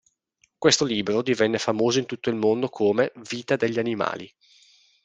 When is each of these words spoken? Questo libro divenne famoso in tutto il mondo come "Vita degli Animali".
Questo 0.57 0.83
libro 0.83 1.21
divenne 1.21 1.59
famoso 1.59 1.99
in 1.99 2.07
tutto 2.07 2.31
il 2.31 2.35
mondo 2.35 2.69
come 2.69 3.11
"Vita 3.29 3.55
degli 3.55 3.77
Animali". 3.77 4.27